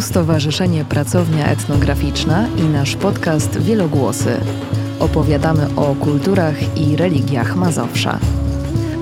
Stowarzyszenie 0.00 0.84
Pracownia 0.84 1.46
Etnograficzna 1.46 2.48
i 2.56 2.62
nasz 2.62 2.96
podcast 2.96 3.58
Wielogłosy. 3.58 4.40
Opowiadamy 5.00 5.66
o 5.76 5.94
kulturach 5.94 6.78
i 6.78 6.96
religiach 6.96 7.56
Mazowsza. 7.56 8.18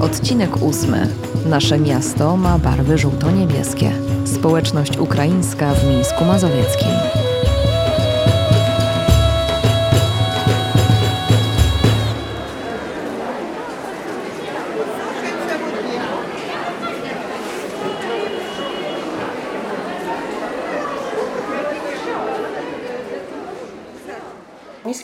Odcinek 0.01 0.63
ósmy. 0.63 1.09
Nasze 1.47 1.79
miasto 1.79 2.37
ma 2.37 2.59
barwy 2.59 2.99
żółto-niebieskie. 2.99 3.93
Społeczność 4.25 4.99
ukraińska 4.99 5.75
w 5.75 5.85
Mińsku 5.85 6.25
Mazowieckim. 6.25 7.28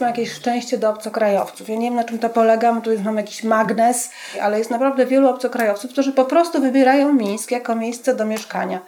Ma 0.01 0.07
jakieś 0.07 0.33
szczęście 0.33 0.79
do 0.79 0.91
obcokrajowców. 0.91 1.69
Ja 1.69 1.75
nie 1.75 1.87
wiem 1.87 1.95
na 1.95 2.05
czym 2.05 2.19
to 2.19 2.31
polega, 2.31 2.73
my 2.73 2.83
tu 2.83 2.91
jest, 2.91 3.05
mamy 3.05 3.21
jakiś 3.21 3.45
magnes, 3.45 4.11
ale 4.43 4.59
jest 4.59 4.71
naprawdę 4.71 5.07
wielu 5.07 5.29
obcokrajowców, 5.29 5.91
którzy 5.91 6.13
po 6.13 6.25
prostu 6.25 6.61
wybierają 6.61 7.13
Mińsk 7.13 7.51
jako 7.51 7.75
miejsce 7.75 8.15
do 8.15 8.25
mieszkania. 8.25 8.81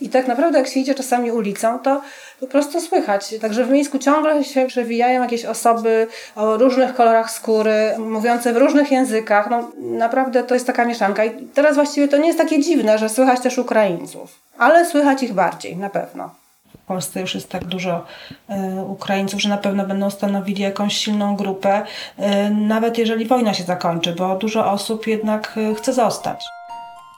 I 0.00 0.08
tak 0.08 0.26
naprawdę 0.26 0.58
jak 0.58 0.68
się 0.68 0.80
idzie 0.80 0.94
czasami 0.94 1.32
ulicą, 1.32 1.78
to 1.78 2.00
po 2.40 2.46
prostu 2.46 2.80
słychać. 2.80 3.34
Także 3.40 3.64
w 3.64 3.70
Mińsku 3.70 3.98
ciągle 3.98 4.44
się 4.44 4.66
przewijają 4.66 5.22
jakieś 5.22 5.44
osoby 5.44 6.06
o 6.36 6.56
różnych 6.56 6.94
kolorach 6.94 7.30
skóry, 7.30 7.94
mówiące 7.98 8.52
w 8.52 8.56
różnych 8.56 8.92
językach. 8.92 9.50
No, 9.50 9.70
naprawdę 9.78 10.42
to 10.42 10.54
jest 10.54 10.66
taka 10.66 10.84
mieszanka. 10.84 11.24
I 11.24 11.30
teraz 11.30 11.74
właściwie 11.74 12.08
to 12.08 12.16
nie 12.16 12.26
jest 12.26 12.38
takie 12.38 12.62
dziwne, 12.62 12.98
że 12.98 13.08
słychać 13.08 13.40
też 13.40 13.58
Ukraińców. 13.58 14.40
Ale 14.58 14.86
słychać 14.86 15.22
ich 15.22 15.32
bardziej, 15.32 15.76
na 15.76 15.90
pewno. 15.90 16.43
W 16.84 16.86
Polsce 16.86 17.20
już 17.20 17.34
jest 17.34 17.48
tak 17.48 17.64
dużo 17.64 18.04
y, 18.50 18.82
Ukraińców, 18.82 19.42
że 19.42 19.48
na 19.48 19.56
pewno 19.56 19.86
będą 19.86 20.10
stanowili 20.10 20.62
jakąś 20.62 20.96
silną 20.96 21.36
grupę, 21.36 21.82
y, 22.18 22.50
nawet 22.50 22.98
jeżeli 22.98 23.26
wojna 23.26 23.54
się 23.54 23.64
zakończy, 23.64 24.14
bo 24.14 24.36
dużo 24.36 24.72
osób 24.72 25.06
jednak 25.06 25.54
y, 25.56 25.74
chce 25.74 25.92
zostać. 25.92 26.44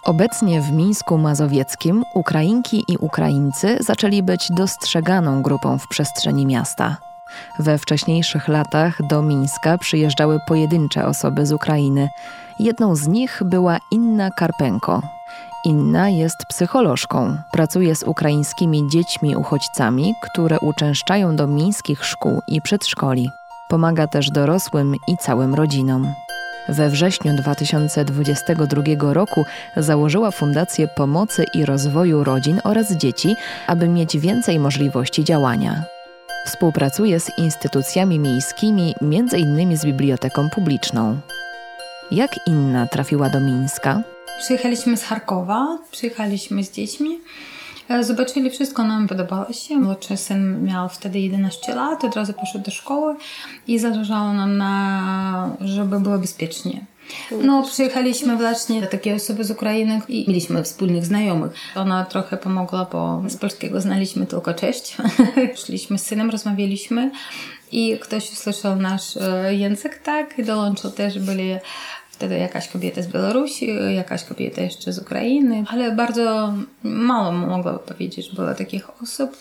Obecnie 0.05 0.61
w 0.61 0.73
Mińsku 0.73 1.19
Mazowieckim 1.19 2.05
Ukrainki 2.15 2.85
i 2.89 2.97
Ukraińcy 2.97 3.79
zaczęli 3.81 4.23
być 4.23 4.49
dostrzeganą 4.51 5.43
grupą 5.43 5.79
w 5.79 5.89
przestrzeni 5.89 6.47
miasta. 6.47 6.97
We 7.59 7.79
wcześniejszych 7.79 8.49
latach 8.49 9.07
do 9.07 9.23
Mińska 9.23 9.79
przyjeżdżały 9.79 10.39
pojedyncze 10.49 11.07
osoby 11.07 11.47
z 11.47 11.53
Ukrainy. 11.53 12.09
Jedną 12.59 12.97
z 12.97 13.09
nich 13.09 13.43
była 13.45 13.79
Inna 13.91 14.31
Karpenko, 14.31 15.03
Inna 15.67 16.09
jest 16.09 16.37
psycholożką. 16.49 17.37
Pracuje 17.53 17.97
z 17.97 18.03
ukraińskimi 18.03 18.89
dziećmi 18.91 19.37
uchodźcami, 19.37 20.15
które 20.23 20.61
uczęszczają 20.61 21.37
do 21.37 21.47
mińskich 21.47 22.05
szkół 22.05 22.43
i 22.49 22.63
przedszkoli. 22.63 23.31
Pomaga 23.69 24.07
też 24.07 24.31
dorosłym 24.31 24.95
i 25.09 25.17
całym 25.17 25.55
rodzinom. 25.55 26.13
We 26.69 26.91
wrześniu 26.91 27.37
2022 27.37 29.13
roku 29.13 29.45
założyła 29.77 30.31
Fundację 30.31 30.89
Pomocy 30.89 31.45
i 31.55 31.65
Rozwoju 31.65 32.25
Rodzin 32.25 32.61
oraz 32.65 32.93
Dzieci, 32.93 33.35
aby 33.67 33.89
mieć 33.89 34.19
więcej 34.19 34.59
możliwości 34.59 35.25
działania. 35.25 35.83
Współpracuje 36.45 37.21
z 37.21 37.39
instytucjami 37.39 38.19
miejskimi, 38.19 38.95
m.in. 39.03 39.77
z 39.77 39.85
Biblioteką 39.85 40.49
Publiczną. 40.51 41.19
Jak 42.11 42.31
Inna 42.47 42.87
trafiła 42.87 43.31
do 43.31 43.41
Mińska? 43.41 44.03
Przyjechaliśmy 44.39 44.97
z 44.97 45.03
Charkowa, 45.03 45.79
przyjechaliśmy 45.91 46.65
z 46.65 46.73
dziećmi. 46.73 47.21
E, 47.89 48.05
zobaczyli 48.05 48.51
wszystko, 48.51 48.85
nam 48.85 49.09
podobało 49.09 49.53
się. 49.53 49.77
Młodszy 49.77 50.17
syn 50.17 50.65
miał 50.65 50.89
wtedy 50.89 51.19
11 51.19 51.75
lat, 51.75 52.05
od 52.05 52.17
razu 52.17 52.33
poszedł 52.33 52.65
do 52.65 52.71
szkoły 52.71 53.17
i 53.67 53.79
zależało 53.79 54.33
nam 54.33 54.57
na, 54.57 55.57
żeby 55.61 56.01
było 56.01 56.19
bezpiecznie. 56.19 56.87
No, 57.43 57.63
przyjechaliśmy 57.63 58.37
właśnie 58.37 58.81
do 58.81 58.87
takiej 58.87 59.15
osoby 59.15 59.45
z 59.45 59.51
Ukrainy 59.51 60.01
i 60.09 60.25
mieliśmy 60.29 60.63
wspólnych 60.63 61.05
znajomych. 61.05 61.53
Ona 61.75 62.05
trochę 62.05 62.37
pomogła, 62.37 62.87
bo 62.93 63.23
z 63.27 63.37
polskiego 63.37 63.81
znaliśmy 63.81 64.27
tylko 64.27 64.55
cześć. 64.55 64.97
Szliśmy 65.65 65.99
z 65.99 66.07
synem, 66.07 66.31
rozmawialiśmy 66.31 67.11
i 67.73 67.99
ktoś 67.99 68.33
usłyszał 68.33 68.77
nasz 68.77 69.17
e, 69.17 69.55
język, 69.55 69.99
tak, 69.99 70.39
i 70.39 70.45
dołączył 70.45 70.91
też, 70.91 71.19
byli 71.19 71.57
Wtedy 72.17 72.39
jakaś 72.39 72.69
kobieta 72.69 73.03
z 73.03 73.07
Białorusi, 73.07 73.69
jakaś 73.95 74.25
kobieta 74.25 74.63
jeszcze 74.63 74.93
z 74.93 74.99
Ukrainy, 74.99 75.65
ale 75.69 75.93
bardzo 75.93 76.55
mało 76.83 77.33
mogła 77.33 77.79
powiedzieć, 77.79 78.29
że 78.29 78.37
było 78.37 78.55
takich 78.55 79.03
osób 79.03 79.37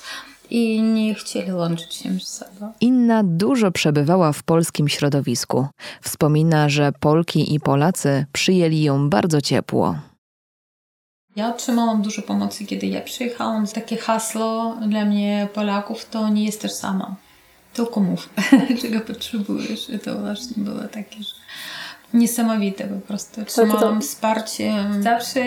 i 0.49 0.81
nie 0.81 1.15
chcieli 1.15 1.53
łączyć 1.53 1.93
się 1.93 2.13
ze 2.13 2.19
sobą. 2.19 2.73
Inna 2.81 3.23
dużo 3.23 3.71
przebywała 3.71 4.31
w 4.31 4.43
polskim 4.43 4.87
środowisku. 4.87 5.67
Wspomina, 6.01 6.69
że 6.69 6.91
Polki 6.99 7.53
i 7.53 7.59
Polacy 7.59 8.25
przyjęli 8.31 8.81
ją 8.81 9.09
bardzo 9.09 9.41
ciepło. 9.41 9.95
Ja 11.35 11.49
otrzymałam 11.49 12.01
dużo 12.01 12.21
pomocy, 12.21 12.65
kiedy 12.65 12.87
ja 12.87 13.01
przyjechałam. 13.01 13.67
Takie 13.67 13.97
hasło 13.97 14.77
dla 14.87 15.05
mnie 15.05 15.47
Polaków 15.53 16.05
to 16.05 16.29
nie 16.29 16.45
jesteś 16.45 16.71
sama. 16.71 17.15
Tylko 17.73 17.99
mów, 17.99 18.29
czego 18.81 18.99
potrzebujesz. 18.99 19.89
I 19.89 19.99
to 19.99 20.17
właśnie 20.17 20.63
było 20.63 20.81
takie, 20.81 21.23
że 21.23 21.35
niesamowite 22.15 22.83
po 22.83 23.07
prostu. 23.07 23.45
Trzymałam 23.45 24.01
wsparcie. 24.01 24.73
Zawsze 25.01 25.41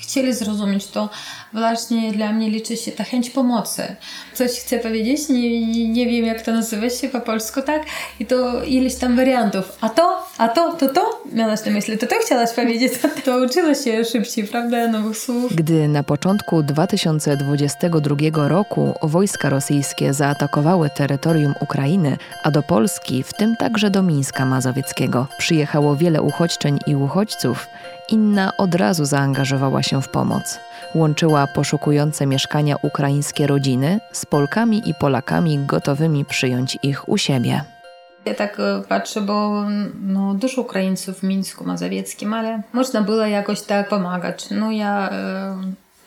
chcieli 0.00 0.34
zrozumieć 0.34 0.86
to. 0.86 1.08
Właśnie 1.52 2.12
dla 2.12 2.32
mnie 2.32 2.50
liczy 2.50 2.76
się 2.76 2.92
ta 2.92 3.04
chęć 3.04 3.30
pomocy. 3.30 3.96
Coś 4.34 4.50
chcę 4.50 4.78
powiedzieć, 4.78 5.28
nie, 5.28 5.88
nie 5.88 6.06
wiem 6.06 6.24
jak 6.24 6.42
to 6.42 6.52
nazywa 6.52 6.90
się 6.90 7.08
po 7.08 7.20
polsku, 7.20 7.62
tak? 7.62 7.82
I 8.20 8.26
to 8.26 8.64
ileś 8.64 8.94
tam 8.94 9.16
wariantów. 9.16 9.78
A 9.80 9.88
to, 9.88 10.27
a 10.38 10.48
to, 10.48 10.72
to, 10.72 10.88
to? 10.88 11.22
Miałaś 11.32 11.64
na 11.66 11.72
myśli, 11.72 11.98
to 11.98 12.06
to 12.06 12.14
chciałaś 12.26 12.52
powiedzieć. 12.52 12.92
To 13.24 13.38
uczyła 13.38 13.74
się 13.74 14.04
szybciej, 14.04 14.44
prawda, 14.44 14.88
nowych 14.88 15.18
słów. 15.18 15.54
Gdy 15.54 15.88
na 15.88 16.02
początku 16.02 16.62
2022 16.62 18.48
roku 18.48 18.94
wojska 19.02 19.50
rosyjskie 19.50 20.14
zaatakowały 20.14 20.90
terytorium 20.90 21.54
Ukrainy, 21.60 22.16
a 22.44 22.50
do 22.50 22.62
Polski, 22.62 23.22
w 23.22 23.32
tym 23.32 23.56
także 23.56 23.90
do 23.90 24.02
Mińska 24.02 24.46
Mazowieckiego, 24.46 25.26
przyjechało 25.38 25.96
wiele 25.96 26.08
wiele 26.08 26.22
uchodźczeń 26.22 26.78
i 26.86 26.96
uchodźców, 26.96 27.66
Inna 28.10 28.56
od 28.56 28.74
razu 28.74 29.04
zaangażowała 29.04 29.82
się 29.82 30.02
w 30.02 30.08
pomoc. 30.08 30.58
Łączyła 30.94 31.46
poszukujące 31.46 32.26
mieszkania 32.26 32.76
ukraińskie 32.82 33.46
rodziny 33.46 34.00
z 34.12 34.26
Polkami 34.26 34.88
i 34.88 34.94
Polakami 34.94 35.58
gotowymi 35.66 36.24
przyjąć 36.24 36.78
ich 36.82 37.08
u 37.08 37.18
siebie. 37.18 37.77
Ja 38.24 38.34
tak 38.34 38.60
e, 38.60 38.82
patrzę, 38.88 39.20
bo 39.20 39.64
no, 40.02 40.34
dużo 40.34 40.60
Ukraińców 40.60 41.20
w 41.20 41.22
Mińsku 41.22 41.64
Mazowieckim, 41.64 42.34
ale 42.34 42.62
można 42.72 43.02
było 43.02 43.26
jakoś 43.26 43.60
tak 43.62 43.88
pomagać. 43.88 44.50
No 44.50 44.70
ja 44.70 45.10
e, 45.10 45.56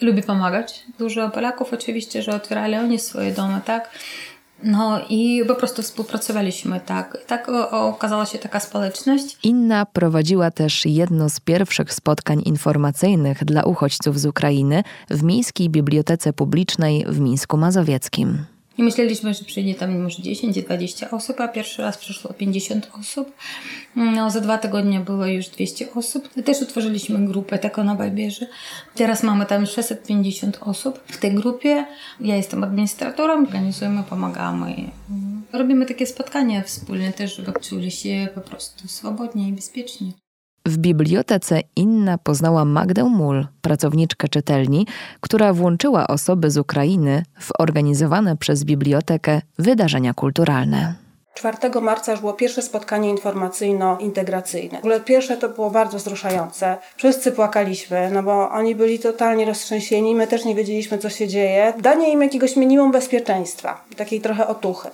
lubię 0.01 0.23
pomagać. 0.23 0.83
Dużo 0.99 1.29
Polaków 1.29 1.73
oczywiście, 1.73 2.21
że 2.21 2.31
otwierali 2.31 2.75
oni 2.75 2.99
swoje 2.99 3.31
domy, 3.31 3.61
tak? 3.65 3.89
No 4.63 5.01
i 5.09 5.43
po 5.47 5.55
prostu 5.55 5.81
współpracowaliśmy 5.81 6.79
tak. 6.85 7.17
Tak 7.27 7.49
okazała 7.71 8.25
się 8.25 8.39
taka 8.39 8.59
społeczność. 8.59 9.37
Inna 9.43 9.85
prowadziła 9.85 10.51
też 10.51 10.85
jedno 10.85 11.29
z 11.29 11.39
pierwszych 11.39 11.93
spotkań 11.93 12.41
informacyjnych 12.45 13.45
dla 13.45 13.63
uchodźców 13.63 14.19
z 14.19 14.25
Ukrainy 14.25 14.83
w 15.09 15.23
Miejskiej 15.23 15.69
Bibliotece 15.69 16.33
Publicznej 16.33 17.05
w 17.07 17.19
Mińsku 17.19 17.57
Mazowieckim. 17.57 18.45
I 18.77 18.83
myśleliśmy, 18.83 19.33
że 19.33 19.45
przyjdzie 19.45 19.75
tam 19.75 20.01
może 20.01 20.23
10-20 20.23 21.15
osób, 21.15 21.41
a 21.41 21.47
pierwszy 21.47 21.81
raz 21.81 21.97
przyszło 21.97 22.33
50 22.33 22.91
osób. 22.99 23.31
No, 23.95 24.29
za 24.29 24.41
dwa 24.41 24.57
tygodnie 24.57 24.99
było 24.99 25.25
już 25.25 25.47
200 25.47 25.93
osób. 25.93 26.29
Też 26.45 26.61
utworzyliśmy 26.61 27.27
grupę 27.27 27.59
taką 27.59 27.83
na 27.83 27.95
Bajbierze. 27.95 28.47
Teraz 28.95 29.23
mamy 29.23 29.45
tam 29.45 29.65
650 29.65 30.57
osób 30.61 30.99
w 31.05 31.17
tej 31.17 31.33
grupie. 31.33 31.85
Ja 32.19 32.35
jestem 32.35 32.63
administratorem, 32.63 33.45
organizujemy, 33.45 34.03
pomagamy. 34.03 34.75
Robimy 35.53 35.85
takie 35.85 36.05
spotkania 36.05 36.61
wspólne 36.63 37.13
też, 37.13 37.35
żeby 37.35 37.53
czuli 37.61 37.91
się 37.91 38.27
po 38.35 38.41
prostu 38.41 38.87
swobodnie 38.87 39.49
i 39.49 39.53
bezpiecznie. 39.53 40.11
W 40.65 40.77
bibliotece 40.77 41.59
Inna 41.75 42.17
poznała 42.17 42.65
Magdę 42.65 43.03
Mul, 43.03 43.47
pracowniczkę 43.61 44.27
czytelni, 44.27 44.87
która 45.19 45.53
włączyła 45.53 46.07
osoby 46.07 46.51
z 46.51 46.57
Ukrainy 46.57 47.23
w 47.39 47.49
organizowane 47.59 48.37
przez 48.37 48.63
bibliotekę 48.63 49.41
wydarzenia 49.59 50.13
kulturalne. 50.13 50.93
4 51.33 51.57
marca 51.81 52.17
było 52.17 52.33
pierwsze 52.33 52.61
spotkanie 52.61 53.09
informacyjno-integracyjne. 53.09 54.75
W 54.75 54.79
ogóle 54.79 54.99
pierwsze 54.99 55.37
to 55.37 55.49
było 55.49 55.71
bardzo 55.71 55.97
wzruszające. 55.97 56.77
Wszyscy 56.95 57.31
płakaliśmy, 57.31 58.11
no 58.13 58.23
bo 58.23 58.49
oni 58.49 58.75
byli 58.75 58.99
totalnie 58.99 59.45
roztrzęsieni, 59.45 60.15
my 60.15 60.27
też 60.27 60.45
nie 60.45 60.55
wiedzieliśmy, 60.55 60.97
co 60.97 61.09
się 61.09 61.27
dzieje. 61.27 61.73
Danie 61.79 62.11
im 62.11 62.21
jakiegoś 62.21 62.55
minimum 62.55 62.91
bezpieczeństwa, 62.91 63.83
takiej 63.97 64.21
trochę 64.21 64.47
otuchy. 64.47 64.89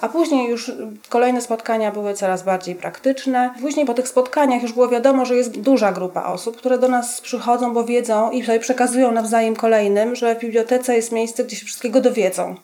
A 0.00 0.08
później 0.08 0.48
już 0.48 0.72
kolejne 1.08 1.40
spotkania 1.40 1.90
były 1.92 2.14
coraz 2.14 2.42
bardziej 2.42 2.74
praktyczne. 2.74 3.54
Później 3.60 3.86
po 3.86 3.94
tych 3.94 4.08
spotkaniach 4.08 4.62
już 4.62 4.72
było 4.72 4.88
wiadomo, 4.88 5.26
że 5.26 5.36
jest 5.36 5.60
duża 5.60 5.92
grupa 5.92 6.24
osób, 6.24 6.56
które 6.56 6.78
do 6.78 6.88
nas 6.88 7.20
przychodzą, 7.20 7.74
bo 7.74 7.84
wiedzą 7.84 8.30
i 8.30 8.46
sobie 8.46 8.60
przekazują 8.60 9.12
nawzajem 9.12 9.56
kolejnym, 9.56 10.16
że 10.16 10.34
w 10.34 10.38
bibliotece 10.38 10.96
jest 10.96 11.12
miejsce, 11.12 11.44
gdzie 11.44 11.56
się 11.56 11.66
wszystkiego 11.66 12.00
dowiedzą. 12.00 12.56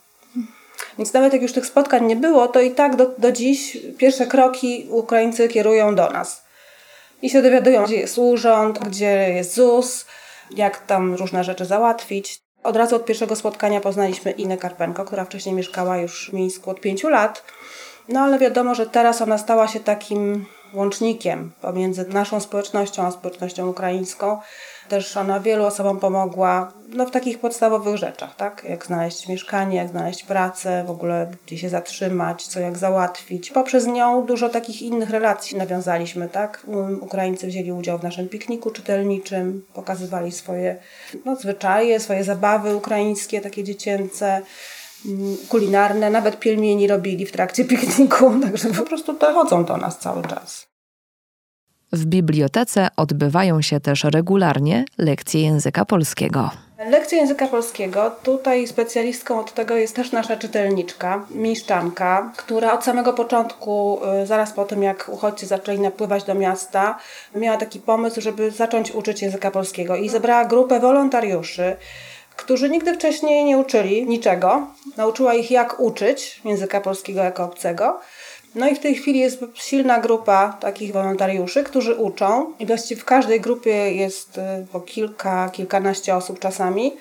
Więc 0.98 1.12
nawet 1.12 1.32
jak 1.32 1.42
już 1.42 1.52
tych 1.52 1.66
spotkań 1.66 2.06
nie 2.06 2.16
było, 2.16 2.48
to 2.48 2.60
i 2.60 2.70
tak 2.70 2.96
do, 2.96 3.06
do 3.18 3.32
dziś 3.32 3.78
pierwsze 3.98 4.26
kroki 4.26 4.86
Ukraińcy 4.90 5.48
kierują 5.48 5.94
do 5.94 6.10
nas. 6.10 6.44
I 7.22 7.30
się 7.30 7.42
dowiadują, 7.42 7.84
gdzie 7.84 7.96
jest 7.96 8.18
urząd, 8.18 8.78
gdzie 8.78 9.32
jest 9.34 9.54
ZUS, 9.54 10.06
jak 10.50 10.86
tam 10.86 11.14
różne 11.14 11.44
rzeczy 11.44 11.64
załatwić. 11.64 12.43
Od 12.64 12.76
razu 12.76 12.96
od 12.96 13.04
pierwszego 13.04 13.36
spotkania 13.36 13.80
poznaliśmy 13.80 14.30
Inę 14.30 14.56
Karpenko, 14.56 15.04
która 15.04 15.24
wcześniej 15.24 15.54
mieszkała 15.54 15.96
już 15.96 16.30
w 16.30 16.32
Mińsku 16.32 16.70
od 16.70 16.80
pięciu 16.80 17.08
lat. 17.08 17.42
No 18.08 18.20
ale 18.20 18.38
wiadomo, 18.38 18.74
że 18.74 18.86
teraz 18.86 19.22
ona 19.22 19.38
stała 19.38 19.68
się 19.68 19.80
takim 19.80 20.46
łącznikiem 20.74 21.52
pomiędzy 21.60 22.08
naszą 22.08 22.40
społecznością 22.40 23.06
a 23.06 23.10
społecznością 23.10 23.68
ukraińską. 23.68 24.40
Też 24.88 25.16
ona 25.16 25.40
wielu 25.40 25.64
osobom 25.64 26.00
pomogła 26.00 26.72
no, 26.88 27.06
w 27.06 27.10
takich 27.10 27.38
podstawowych 27.38 27.96
rzeczach, 27.96 28.36
tak? 28.36 28.64
Jak 28.68 28.86
znaleźć 28.86 29.28
mieszkanie, 29.28 29.76
jak 29.76 29.88
znaleźć 29.88 30.24
pracę, 30.24 30.84
w 30.86 30.90
ogóle 30.90 31.30
gdzie 31.46 31.58
się 31.58 31.68
zatrzymać, 31.68 32.46
co 32.46 32.60
jak 32.60 32.78
załatwić. 32.78 33.50
Poprzez 33.50 33.86
nią 33.86 34.26
dużo 34.26 34.48
takich 34.48 34.82
innych 34.82 35.10
relacji 35.10 35.56
nawiązaliśmy, 35.56 36.28
tak? 36.28 36.66
Ukraińcy 37.00 37.46
wzięli 37.46 37.72
udział 37.72 37.98
w 37.98 38.02
naszym 38.02 38.28
pikniku 38.28 38.70
czytelniczym, 38.70 39.66
pokazywali 39.74 40.32
swoje 40.32 40.76
no, 41.24 41.36
zwyczaje, 41.36 42.00
swoje 42.00 42.24
zabawy 42.24 42.76
ukraińskie, 42.76 43.40
takie 43.40 43.64
dziecięce 43.64 44.42
kulinarne, 45.48 46.10
nawet 46.10 46.38
pielmieni 46.38 46.88
robili 46.88 47.26
w 47.26 47.32
trakcie 47.32 47.64
pikniku, 47.74 48.40
także 48.42 48.70
po 48.70 48.82
prostu 48.82 49.12
dochodzą 49.12 49.64
do 49.64 49.76
nas 49.76 49.98
cały 49.98 50.22
czas. 50.22 50.73
W 51.94 52.04
bibliotece 52.04 52.88
odbywają 52.96 53.62
się 53.62 53.80
też 53.80 54.04
regularnie 54.04 54.84
lekcje 54.98 55.42
języka 55.42 55.84
polskiego. 55.84 56.50
Lekcje 56.90 57.18
języka 57.18 57.46
polskiego. 57.46 58.10
Tutaj 58.22 58.66
specjalistką 58.66 59.40
od 59.40 59.54
tego 59.54 59.76
jest 59.76 59.96
też 59.96 60.12
nasza 60.12 60.36
czytelniczka, 60.36 61.26
mieszczanka, 61.30 62.32
która 62.36 62.72
od 62.72 62.84
samego 62.84 63.12
początku, 63.12 64.00
y, 64.22 64.26
zaraz 64.26 64.52
po 64.52 64.64
tym 64.64 64.82
jak 64.82 65.08
uchodźcy 65.12 65.46
zaczęli 65.46 65.80
napływać 65.80 66.24
do 66.24 66.34
miasta, 66.34 66.98
miała 67.34 67.56
taki 67.56 67.80
pomysł, 67.80 68.20
żeby 68.20 68.50
zacząć 68.50 68.92
uczyć 68.92 69.22
języka 69.22 69.50
polskiego 69.50 69.96
i 69.96 70.08
zebrała 70.08 70.44
grupę 70.44 70.80
wolontariuszy, 70.80 71.76
którzy 72.36 72.70
nigdy 72.70 72.94
wcześniej 72.94 73.44
nie 73.44 73.58
uczyli 73.58 74.06
niczego. 74.06 74.66
Nauczyła 74.96 75.34
ich, 75.34 75.50
jak 75.50 75.80
uczyć 75.80 76.40
języka 76.44 76.80
polskiego 76.80 77.20
jako 77.20 77.44
obcego. 77.44 78.00
No 78.54 78.68
i 78.68 78.74
w 78.74 78.78
tej 78.78 78.94
chwili 78.94 79.18
jest 79.18 79.44
silna 79.54 79.98
grupa 79.98 80.56
takich 80.60 80.92
wolontariuszy, 80.92 81.62
którzy 81.62 81.94
uczą. 81.94 82.52
I 82.58 82.66
właściwie 82.66 83.00
w 83.00 83.04
każdej 83.04 83.40
grupie 83.40 83.94
jest 83.94 84.40
po 84.72 84.80
kilka, 84.80 85.48
kilkanaście 85.48 86.16
osób 86.16 86.38
czasami. 86.38 86.92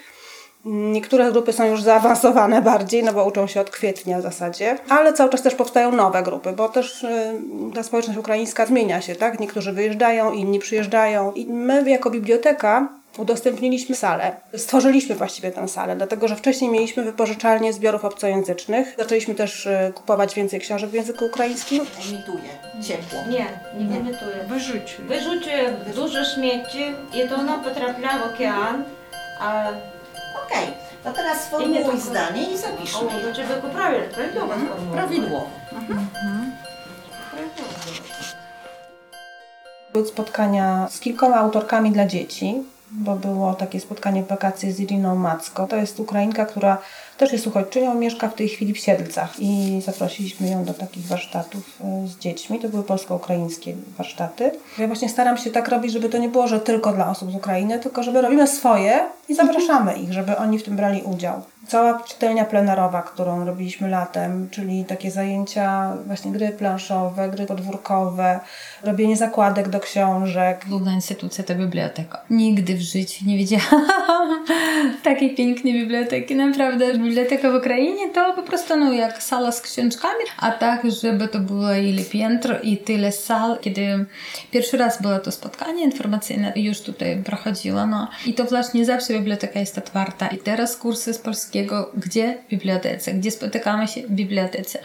Niektóre 0.66 1.32
grupy 1.32 1.54
są 1.54 1.66
już 1.66 1.82
zaawansowane 1.82 2.62
bardziej, 2.72 3.04
no 3.04 3.14
bo 3.14 3.26
uczą 3.26 3.48
się 3.48 3.62
od 3.62 3.70
kwietnia 3.70 4.20
w 4.20 4.22
zasadzie, 4.22 4.78
ale 4.90 5.14
cały 5.14 5.30
czas 5.30 5.42
też 5.42 5.56
powstają 5.56 5.92
nowe 5.92 6.24
grupy, 6.24 6.54
bo 6.54 6.70
też 6.70 7.04
y, 7.04 7.40
ta 7.76 7.84
społeczność 7.84 8.20
ukraińska 8.20 8.66
zmienia 8.66 9.02
się, 9.02 9.16
tak? 9.16 9.40
Niektórzy 9.40 9.72
wyjeżdżają, 9.72 10.32
inni 10.32 10.60
przyjeżdżają 10.60 11.32
i 11.32 11.46
my 11.46 11.90
jako 11.90 12.10
biblioteka 12.10 13.03
udostępniliśmy 13.18 13.96
salę. 13.96 14.36
Stworzyliśmy 14.58 15.16
właściwie 15.16 15.52
tę 15.52 15.68
salę, 15.68 15.96
dlatego 15.96 16.28
że 16.28 16.36
wcześniej 16.36 16.72
mieliśmy 16.72 17.04
wypożyczalnię 17.04 17.74
zbiorów 17.74 18.06
obcojęzycznych. 18.06 18.96
Zaczęliśmy 18.98 19.36
też 19.36 19.68
e, 19.68 19.92
kupować 19.96 20.36
więcej 20.36 20.60
książek 20.60 20.90
w 20.90 20.94
języku 20.94 21.26
ukraińskim. 21.26 21.78
No, 21.78 22.16
emituje 22.16 22.74
ciepło. 22.82 23.20
Nie, 23.30 23.46
nie, 23.78 23.86
nie. 23.86 23.98
emituje. 23.98 24.36
Wyrzuci. 24.48 24.96
Wyrzuci 25.00 25.50
dużo 25.96 26.24
śmieci 26.24 26.84
i 27.14 27.30
to 27.30 27.36
ono 27.36 27.60
potrafia 27.60 28.20
w 28.20 28.34
okean. 28.34 28.84
A... 29.40 29.70
Okej, 30.46 30.64
okay. 30.64 30.74
to 31.04 31.14
teraz 31.14 31.44
sformułuj 31.44 31.84
tylko... 31.84 31.98
zdanie 31.98 32.52
i 32.54 32.58
zapiszmy. 32.58 33.00
O, 33.00 33.22
do 33.22 33.34
ciebie 33.34 33.48
prawidłowo. 33.74 34.14
Prawidłowo. 34.14 34.54
Mhm. 34.54 34.92
prawidłowo. 34.92 35.50
Mhm. 35.72 36.00
Mhm. 36.00 36.52
Były 39.94 40.06
spotkania 40.06 40.88
z 40.92 41.00
kilkoma 41.00 41.36
autorkami 41.36 41.92
dla 41.92 42.06
dzieci, 42.06 42.64
bo 42.94 43.16
było 43.16 43.54
takie 43.54 43.80
spotkanie 43.80 44.24
w 44.24 44.28
wakacje 44.28 44.74
z 44.74 44.80
Iriną 44.80 45.16
Macko. 45.16 45.68
To 45.68 45.76
jest 45.76 46.00
Ukrainka, 46.00 46.46
która 46.46 46.78
też 47.18 47.34
jest 47.34 47.48
uchodźczynią, 47.48 47.96
mieszka 47.96 48.30
w 48.30 48.34
tej 48.34 48.50
chwili 48.50 48.74
w 48.74 48.78
Siedlcach 48.78 49.40
i 49.40 49.82
zaprosiliśmy 49.86 50.50
ją 50.50 50.64
do 50.64 50.74
takich 50.74 51.08
warsztatów 51.08 51.82
e, 51.82 52.08
z 52.08 52.18
dziećmi. 52.18 52.60
To 52.60 52.70
były 52.70 52.84
polsko-ukraińskie 52.84 53.76
warsztaty. 53.98 54.52
Ja 54.78 54.88
właśnie 54.88 55.10
staram 55.10 55.38
się 55.38 55.52
tak 55.52 55.68
robić, 55.68 55.92
żeby 55.92 56.10
to 56.10 56.18
nie 56.18 56.30
było, 56.30 56.48
że 56.48 56.60
tylko 56.60 56.94
dla 56.94 57.10
osób 57.10 57.32
z 57.32 57.36
Ukrainy, 57.36 57.80
tylko 57.80 58.04
żeby 58.04 58.22
robimy 58.22 58.48
swoje 58.48 59.00
i 59.30 59.36
zapraszamy 59.36 59.94
ich, 59.94 60.14
żeby 60.14 60.38
oni 60.38 60.60
w 60.60 60.64
tym 60.64 60.76
brali 60.76 61.02
udział. 61.02 61.42
Cała 61.68 62.04
czytelnia 62.04 62.46
plenerowa, 62.46 63.02
którą 63.02 63.46
robiliśmy 63.46 63.90
latem, 63.90 64.50
czyli 64.50 64.86
takie 64.86 65.12
zajęcia, 65.12 65.98
właśnie 66.08 66.32
gry 66.32 66.50
planszowe, 66.50 67.30
gry 67.30 67.46
podwórkowe, 67.46 68.40
robienie 68.84 69.18
zakładek 69.18 69.70
do 69.70 69.80
książek, 69.80 70.66
Główna 70.70 70.94
instytucja 70.94 71.44
to 71.44 71.56
biblioteka. 71.56 72.22
Nigdy 72.30 72.76
w 72.76 72.82
życiu 72.82 73.26
nie 73.26 73.38
widziałam 73.38 74.46
takiej 75.04 75.36
pięknej 75.36 75.74
biblioteki. 75.74 76.36
Naprawdę, 76.36 76.94
biblioteka 76.94 77.52
w 77.52 77.56
Ukrainie 77.56 78.10
to 78.10 78.34
po 78.34 78.44
prostu 78.44 78.76
no, 78.76 78.94
jak 78.94 79.24
sala 79.24 79.52
z 79.52 79.62
książkami, 79.62 80.24
a 80.40 80.52
tak, 80.52 80.92
żeby 80.92 81.28
to 81.28 81.40
było 81.40 81.74
ile 81.74 82.04
piętro 82.04 82.60
i 82.60 82.78
tyle 82.78 83.12
sal. 83.12 83.60
Kiedy 83.62 84.06
pierwszy 84.52 84.78
raz 84.78 85.02
było 85.02 85.20
to 85.20 85.32
spotkanie 85.32 85.84
informacyjne, 85.84 86.54
już 86.56 86.82
tutaj 86.82 87.24
prochodziło, 87.24 87.88
no 87.88 88.08
i 88.26 88.34
to 88.34 88.44
właśnie 88.44 88.86
zawsze 88.86 89.14
biblioteka 89.14 89.60
jest 89.60 89.78
otwarta. 89.78 90.28
I 90.28 90.38
teraz 90.38 90.78
kursy 90.78 91.14
z 91.14 91.20
polskiego, 91.20 91.53
gdzie 91.98 92.38
w 92.48 92.50
bibliotece, 92.50 93.14
gdzie 93.14 93.32
spotykamy 93.32 93.88
się 93.88 94.02
w 94.02 94.12
bibliotece, 94.12 94.80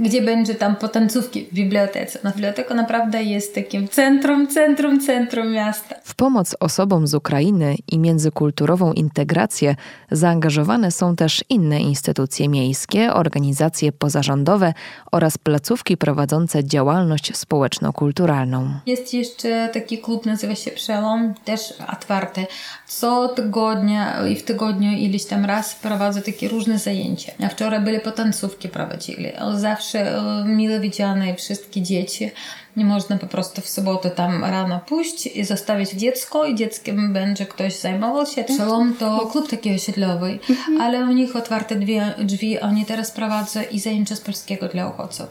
gdzie 0.00 0.22
będzie 0.22 0.54
tam 0.54 0.76
potancówki 0.76 1.44
w 1.44 1.54
bibliotece. 1.54 2.18
No, 2.24 2.30
biblioteka 2.30 2.74
naprawdę 2.74 3.22
jest 3.22 3.54
takim 3.54 3.88
centrum, 3.88 4.48
centrum, 4.48 5.00
centrum 5.00 5.52
miasta. 5.52 5.94
W 6.04 6.14
pomoc 6.14 6.56
osobom 6.60 7.06
z 7.06 7.14
Ukrainy 7.14 7.74
i 7.92 7.98
międzykulturową 7.98 8.92
integrację 8.92 9.76
zaangażowane 10.10 10.90
są 10.90 11.16
też 11.16 11.44
inne 11.48 11.80
instytucje 11.80 12.48
miejskie, 12.48 13.12
organizacje 13.12 13.92
pozarządowe 13.92 14.74
oraz 15.12 15.38
placówki 15.38 15.96
prowadzące 15.96 16.64
działalność 16.64 17.36
społeczno-kulturalną. 17.36 18.74
Jest 18.86 19.14
jeszcze 19.14 19.68
taki 19.72 19.98
klub, 19.98 20.26
nazywa 20.26 20.54
się 20.54 20.70
Przełom, 20.70 21.34
też 21.44 21.74
otwarty. 21.92 22.46
Co 22.86 23.28
tygodnia 23.28 24.26
i 24.26 24.36
w 24.36 24.42
tygodniu 24.42 24.92
ileś 24.92 25.24
tam 25.24 25.44
raz 25.44 25.74
prowadzą 25.74 26.13
takie 26.22 26.48
różne 26.48 26.78
zajęcia. 26.78 27.32
A 27.44 27.48
wczoraj 27.48 27.80
byli 27.80 28.00
potancówki 28.00 28.68
prowadzili. 28.68 29.32
Zawsze 29.54 30.18
e, 30.18 30.44
mile 30.44 30.80
widziane 30.80 31.34
wszystkie 31.34 31.82
dzieci. 31.82 32.30
Nie 32.76 32.84
można 32.84 33.18
po 33.18 33.26
prostu 33.26 33.60
w 33.60 33.68
sobotę 33.68 34.10
tam 34.10 34.44
rano 34.44 34.80
pójść 34.86 35.26
i 35.26 35.44
zostawić 35.44 35.90
dziecko 35.90 36.44
i 36.44 36.54
dzieckiem 36.54 37.12
będzie 37.12 37.46
ktoś 37.46 37.80
zajmował 37.80 38.26
się. 38.26 38.44
Przełom 38.44 38.94
to 38.94 39.26
klub 39.32 39.50
taki 39.50 39.74
osiedlowy, 39.74 40.38
ale 40.80 41.04
u 41.04 41.12
nich 41.12 41.36
otwarte 41.36 41.76
drzwi, 41.76 42.00
drzwi. 42.18 42.60
Oni 42.60 42.86
teraz 42.86 43.10
prowadzą 43.10 43.60
i 43.70 43.80
zajęcia 43.80 44.16
z 44.16 44.20
polskiego 44.20 44.68
dla 44.68 44.88
uchodźców. 44.88 45.26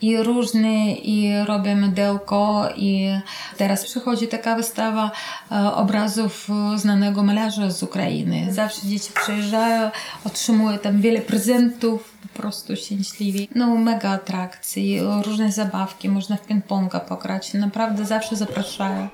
I 0.00 0.16
różne, 0.16 0.92
i 0.92 1.44
robią 1.46 1.76
mydełko 1.76 2.68
i 2.76 3.08
teraz 3.56 3.84
przychodzi 3.84 4.28
taka 4.28 4.56
wystawa 4.56 5.10
e, 5.52 5.74
obrazów 5.74 6.48
znanego 6.76 7.22
malarza 7.22 7.70
z 7.70 7.82
Ukrainy. 7.82 8.46
Zawsze 8.50 8.86
dzieci 8.86 9.10
przyjeżdżają, 9.22 9.90
otrzymują 10.24 10.78
tam 10.78 11.00
wiele 11.00 11.20
prezentów, 11.20 12.12
po 12.34 12.42
prostu 12.42 12.76
szczęśliwi. 12.76 13.48
No 13.54 13.66
mega 13.76 14.10
atrakcje, 14.10 15.02
różne 15.24 15.52
zabawki, 15.52 16.08
można 16.08 16.36
w 16.36 16.46
ping-ponga 16.48 17.00
pograć. 17.00 17.54
Naprawdę 17.54 18.04
zawsze 18.04 18.36
zapraszają. 18.36 19.08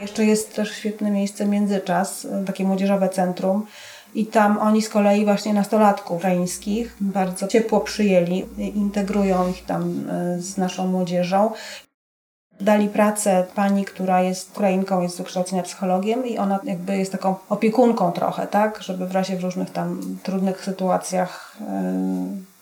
Jeszcze 0.00 0.24
jest 0.24 0.54
też 0.54 0.72
świetne 0.72 1.10
miejsce 1.10 1.46
Międzyczas, 1.46 2.26
takie 2.46 2.64
młodzieżowe 2.64 3.08
centrum. 3.08 3.66
I 4.14 4.26
tam 4.26 4.58
oni 4.58 4.82
z 4.82 4.88
kolei 4.88 5.24
właśnie 5.24 5.54
nastolatków 5.54 6.16
ukraińskich 6.16 6.96
bardzo 7.00 7.48
ciepło 7.48 7.80
przyjęli, 7.80 8.46
integrują 8.58 9.48
ich 9.48 9.64
tam 9.64 10.10
y, 10.10 10.42
z 10.42 10.56
naszą 10.56 10.86
młodzieżą. 10.86 11.50
Dali 12.60 12.88
pracę 12.88 13.46
pani, 13.54 13.84
która 13.84 14.22
jest 14.22 14.50
Ukrainką, 14.50 15.02
jest 15.02 15.14
z 15.14 15.18
wykształcenia 15.18 15.62
psychologiem 15.62 16.26
i 16.26 16.38
ona 16.38 16.58
jakby 16.64 16.96
jest 16.96 17.12
taką 17.12 17.34
opiekunką 17.48 18.12
trochę, 18.12 18.46
tak? 18.46 18.82
Żeby 18.82 19.06
w 19.06 19.12
razie 19.12 19.36
w 19.36 19.44
różnych 19.44 19.70
tam 19.70 20.00
trudnych 20.22 20.64
sytuacjach 20.64 21.56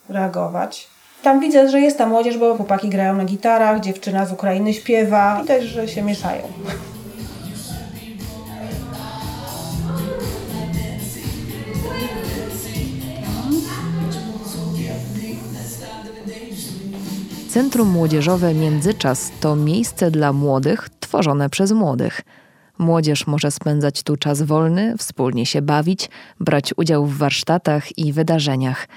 yy, 0.09 0.13
reagować. 0.13 0.87
Tam 1.23 1.39
widzę, 1.39 1.69
że 1.69 1.79
jest 1.79 1.97
ta 1.97 2.05
młodzież, 2.05 2.37
bo 2.37 2.55
chłopaki 2.55 2.89
grają 2.89 3.13
na 3.15 3.25
gitarach, 3.25 3.79
dziewczyna 3.79 4.25
z 4.25 4.31
Ukrainy 4.31 4.73
śpiewa. 4.73 5.39
Widać, 5.41 5.63
że 5.63 5.87
się 5.87 6.01
mieszają. 6.01 6.41
Centrum 17.57 17.87
Młodzieżowe 17.89 18.53
Międzyczas 18.53 19.31
to 19.39 19.55
miejsce 19.55 20.11
dla 20.11 20.33
młodych 20.33 20.89
tworzone 20.99 21.49
przez 21.49 21.71
młodych. 21.71 22.21
Młodzież 22.77 23.27
może 23.27 23.51
spędzać 23.51 24.03
tu 24.03 24.17
czas 24.17 24.41
wolny, 24.41 24.95
wspólnie 24.97 25.45
się 25.45 25.61
bawić, 25.61 26.09
brać 26.39 26.73
udział 26.77 27.05
w 27.05 27.17
warsztatach 27.17 27.97
i 27.97 28.13
wydarzeniach. 28.13 28.87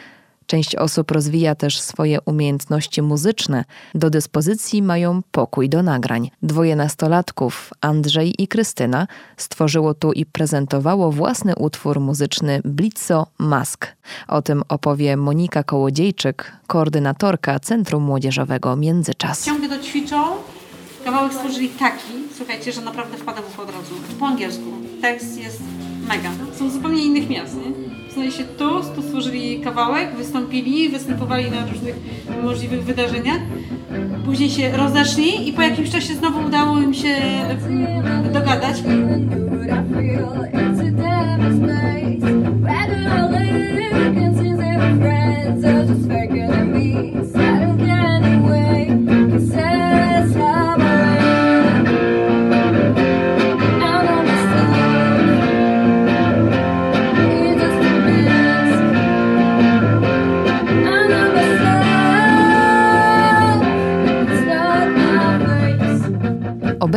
Część 0.51 0.77
osób 0.77 1.11
rozwija 1.11 1.55
też 1.55 1.81
swoje 1.81 2.21
umiejętności 2.21 3.03
muzyczne. 3.03 3.65
Do 3.95 4.11
dyspozycji 4.11 4.83
mają 4.83 5.23
pokój 5.31 5.69
do 5.69 5.83
nagrań. 5.83 6.31
Dwoje 6.43 6.77
nastolatków, 6.77 7.71
Andrzej 7.81 8.43
i 8.43 8.49
Krystyna, 8.49 9.07
stworzyło 9.37 9.95
tu 9.95 10.13
i 10.13 10.27
prezentowało 10.27 11.13
własny 11.13 11.57
utwór 11.57 12.01
muzyczny 12.01 12.61
Blitzo 12.65 13.27
Mask. 13.39 13.87
O 14.29 14.43
tym 14.43 14.63
opowie 14.69 15.17
Monika 15.17 15.63
Kołodziejczyk, 15.63 16.53
koordynatorka 16.67 17.61
Centrum 17.61 18.03
Młodzieżowego 18.03 18.77
Międzyczas. 18.77 19.45
Ciągle 19.45 19.69
to 19.69 19.85
ćwiczą. 19.85 20.25
Kawałek 21.05 21.33
stworzyli 21.33 21.69
taki, 21.69 22.13
słuchajcie, 22.37 22.73
że 22.73 22.81
naprawdę 22.81 23.19
wpada 23.19 23.43
w 23.43 23.53
ucho 23.53 23.63
od 23.63 23.69
razu. 23.69 23.95
Po 24.21 24.27
angielsku. 24.27 24.65
Tekst 25.03 25.41
jest 25.41 25.63
mega. 26.09 26.31
Są 26.59 26.71
zupełnie 26.71 27.05
innych 27.05 27.29
miast, 27.29 27.55
nie? 27.55 27.90
Znali 28.15 28.33
się 28.33 28.45
tu, 28.45 28.83
stworzyli 28.83 29.61
kawałek, 29.61 30.15
wystąpili, 30.17 30.89
występowali 30.89 31.51
na 31.51 31.67
różnych 31.67 31.97
możliwych 32.43 32.85
wydarzeniach. 32.85 33.41
Później 34.25 34.51
się 34.51 34.73
rozeszli 34.77 35.49
i 35.49 35.53
po 35.53 35.63
jakimś 35.63 35.91
czasie 35.91 36.15
znowu 36.15 36.47
udało 36.47 36.81
im 36.81 36.95
się 36.95 37.09
mm, 37.09 38.33
dogadać. 38.33 38.83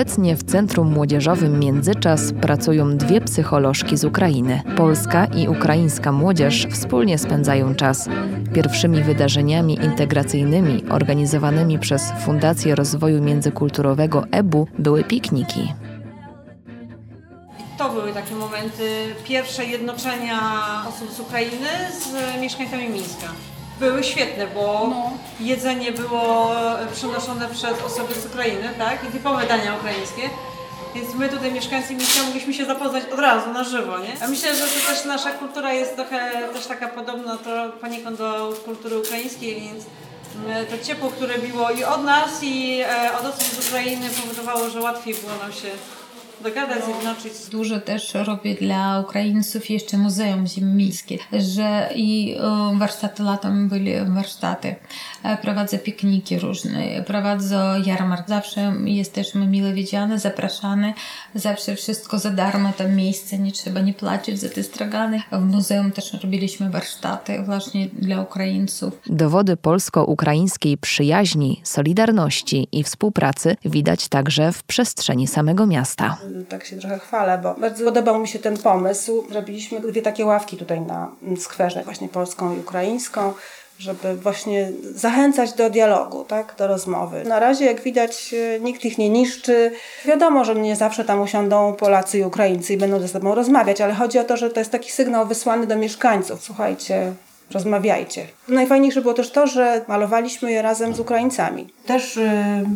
Obecnie 0.03 0.35
w 0.35 0.43
Centrum 0.43 0.91
Młodzieżowym 0.91 1.59
Międzyczas 1.59 2.33
pracują 2.41 2.97
dwie 2.97 3.21
psycholożki 3.21 3.97
z 3.97 4.05
Ukrainy. 4.05 4.61
Polska 4.77 5.25
i 5.25 5.47
ukraińska 5.47 6.11
młodzież 6.11 6.67
wspólnie 6.71 7.17
spędzają 7.17 7.75
czas. 7.75 8.09
Pierwszymi 8.53 9.03
wydarzeniami 9.03 9.75
integracyjnymi 9.75 10.83
organizowanymi 10.89 11.79
przez 11.79 12.11
Fundację 12.25 12.75
Rozwoju 12.75 13.21
Międzykulturowego 13.21 14.23
EBU 14.31 14.67
były 14.79 15.03
pikniki. 15.03 15.73
To 17.77 17.89
były 17.89 18.13
takie 18.13 18.35
momenty 18.35 18.89
pierwsze 19.23 19.65
jednoczenia 19.65 20.39
osób 20.89 21.11
z 21.11 21.19
Ukrainy 21.19 21.69
z 21.99 22.41
mieszkańcami 22.41 22.89
Mińska. 22.89 23.27
Były 23.79 24.03
świetne, 24.03 24.47
bo 24.47 24.91
jedzenie 25.39 25.91
było 25.91 26.51
przynoszone 26.93 27.49
przez 27.49 27.81
osoby 27.85 28.13
z 28.13 28.25
Ukrainy, 28.25 28.69
tak? 28.77 29.03
I 29.09 29.11
typowe 29.11 29.47
dania 29.47 29.75
ukraińskie. 29.75 30.29
Więc 30.95 31.15
my 31.15 31.29
tutaj 31.29 31.51
mieszkańcy 31.51 31.93
Mińska 31.93 32.23
mogliśmy 32.23 32.53
się 32.53 32.65
zapoznać 32.65 33.03
od 33.13 33.19
razu, 33.19 33.51
na 33.51 33.63
żywo, 33.63 33.99
nie? 33.99 34.23
A 34.23 34.27
myślę, 34.27 34.55
że 34.55 34.63
to 34.63 34.87
też 34.87 35.05
nasza 35.05 35.31
kultura 35.31 35.73
jest 35.73 35.95
trochę 35.95 36.31
też 36.53 36.65
taka 36.65 36.87
podobna 36.87 37.37
to 37.37 37.69
poniekąd 37.81 38.17
do 38.17 38.53
kultury 38.65 38.99
ukraińskiej, 38.99 39.61
więc 39.61 39.85
mm, 40.45 40.65
to 40.65 40.85
ciepło, 40.85 41.09
które 41.09 41.39
biło 41.39 41.71
i 41.71 41.83
od 41.83 42.03
nas, 42.03 42.43
i 42.43 42.81
e, 42.81 43.17
od 43.19 43.25
osób 43.25 43.43
z 43.43 43.69
Ukrainy 43.69 44.09
powodowało, 44.09 44.69
że 44.69 44.81
łatwiej 44.81 45.13
było 45.13 45.33
nam 45.43 45.53
się 45.53 45.69
dogadać, 46.43 46.85
zjednoczyć. 46.85 47.33
Dużo 47.51 47.79
też 47.79 48.13
robię 48.13 48.55
dla 48.55 48.99
Ukraińców 48.99 49.69
jeszcze 49.69 49.97
Muzeum 49.97 50.47
Ziem 50.47 50.77
Miejskich, 50.77 51.27
że 51.39 51.89
i 51.95 52.35
e, 52.39 52.77
warsztaty 52.79 53.23
latem 53.23 53.69
byli 53.69 53.91
warsztaty. 54.05 54.75
E, 55.23 55.37
Prowadzę 55.37 55.79
pikniki 55.79 56.39
różne, 56.39 57.03
prowadzę 57.07 57.81
jarmark. 57.85 58.27
Zawsze 58.27 58.73
jesteśmy 58.85 59.47
mile 59.47 59.73
widziane, 59.73 60.19
zapraszane. 60.19 60.93
Zawsze 61.35 61.75
wszystko 61.75 62.19
za 62.19 62.29
darmo, 62.29 62.73
tam 62.77 62.95
miejsce, 62.95 63.39
nie 63.39 63.51
trzeba 63.51 63.81
nie 63.81 63.93
płacić 63.93 64.39
za 64.39 64.49
te 64.49 64.63
stragany. 64.63 65.21
W 65.31 65.45
muzeum 65.45 65.91
też 65.91 66.13
robiliśmy 66.13 66.69
warsztaty 66.69 67.43
właśnie 67.45 67.87
dla 67.87 68.21
Ukraińców. 68.21 68.93
Dowody 69.07 69.57
polsko-ukraińskiej 69.57 70.77
przyjaźni, 70.77 71.61
solidarności 71.63 72.67
i 72.71 72.83
współpracy 72.83 73.55
widać 73.65 74.07
także 74.07 74.51
w 74.51 74.63
przestrzeni 74.63 75.27
samego 75.27 75.65
miasta. 75.67 76.17
Tak 76.49 76.65
się 76.65 76.77
trochę 76.77 76.99
chwalę, 76.99 77.39
bo 77.43 77.53
bardzo 77.53 77.85
podobał 77.85 78.19
mi 78.19 78.27
się 78.27 78.39
ten 78.39 78.57
pomysł. 78.57 79.25
Zrobiliśmy 79.29 79.79
dwie 79.79 80.01
takie 80.01 80.25
ławki 80.25 80.57
tutaj 80.57 80.81
na 80.81 81.11
skwerze, 81.37 81.83
właśnie 81.83 82.09
polską 82.09 82.55
i 82.55 82.59
ukraińską, 82.59 83.33
żeby 83.79 84.15
właśnie 84.15 84.71
zachęcać 84.95 85.53
do 85.53 85.69
dialogu, 85.69 86.23
tak, 86.23 86.55
do 86.57 86.67
rozmowy. 86.67 87.23
Na 87.23 87.39
razie, 87.39 87.65
jak 87.65 87.81
widać, 87.81 88.33
e, 88.33 88.59
nikt 88.59 88.85
ich 88.85 88.97
nie 88.97 89.09
niszczy. 89.09 89.71
Wiadomo, 90.05 90.45
że 90.45 90.55
nie 90.55 90.75
zawsze 90.75 91.05
tam 91.05 91.21
usiądą 91.21 91.73
Polacy 91.73 92.19
i 92.19 92.23
Ukraińcy 92.23 92.73
i 92.73 92.77
będą 92.77 92.99
ze 92.99 93.07
sobą 93.07 93.35
rozmawiać, 93.35 93.81
ale 93.81 93.93
chodzi 93.93 94.19
o 94.19 94.23
to, 94.23 94.37
że 94.37 94.49
to 94.49 94.59
jest 94.59 94.71
taki 94.71 94.91
sygnał 94.91 95.27
wysłany 95.27 95.67
do 95.67 95.75
mieszkańców. 95.75 96.43
Słuchajcie, 96.43 97.13
rozmawiajcie. 97.51 98.27
Najfajniejsze 98.47 99.01
było 99.01 99.13
też 99.13 99.31
to, 99.31 99.47
że 99.47 99.85
malowaliśmy 99.87 100.51
je 100.51 100.61
razem 100.61 100.95
z 100.95 100.99
Ukraińcami. 100.99 101.73
Też 101.85 102.17
y, 102.17 102.31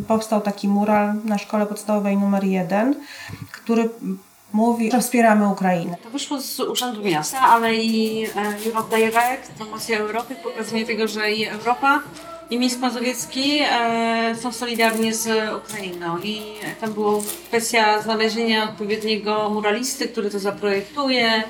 powstał 0.08 0.40
taki 0.40 0.68
mural 0.68 1.14
na 1.24 1.38
szkole 1.38 1.66
podstawowej 1.66 2.16
numer 2.16 2.44
jeden, 2.44 2.94
który 3.52 3.88
mówi, 4.52 4.90
że 4.90 5.00
wspieramy 5.00 5.48
Ukrainę. 5.48 5.96
To 6.02 6.10
wyszło 6.10 6.40
z 6.40 6.60
Urzędu 6.60 7.02
Miasta, 7.02 7.40
ale 7.40 7.74
i 7.74 8.24
e, 8.24 8.28
Europe 8.66 8.96
Direct, 8.96 9.52
promocja 9.56 9.98
Europy, 9.98 10.36
pokazanie 10.42 10.86
tego, 10.86 11.08
że 11.08 11.32
i 11.32 11.46
Europa 11.46 12.02
i 12.50 12.58
Mińsk 12.58 12.80
Mazowiecki 12.80 13.58
e, 13.62 14.36
są 14.40 14.52
solidarni 14.52 15.12
z 15.12 15.28
Ukrainą. 15.56 16.18
I 16.18 16.42
tam 16.80 16.92
była 16.92 17.20
kwestia 17.48 18.02
znalezienia 18.02 18.64
odpowiedniego 18.64 19.50
muralisty, 19.50 20.08
który 20.08 20.30
to 20.30 20.38
zaprojektuje 20.38 21.42